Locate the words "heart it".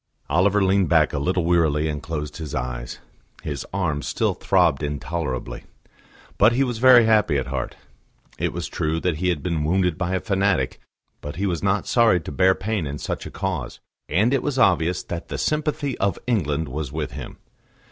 7.45-8.51